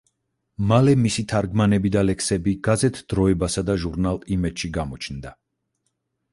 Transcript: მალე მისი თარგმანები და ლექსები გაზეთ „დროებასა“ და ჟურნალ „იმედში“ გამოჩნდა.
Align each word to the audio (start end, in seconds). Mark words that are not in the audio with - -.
მალე 0.69 0.95
მისი 1.01 1.23
თარგმანები 1.33 1.91
და 1.97 2.03
ლექსები 2.07 2.55
გაზეთ 2.69 2.99
„დროებასა“ 3.15 3.65
და 3.71 3.79
ჟურნალ 3.87 4.21
„იმედში“ 4.39 4.75
გამოჩნდა. 4.81 5.39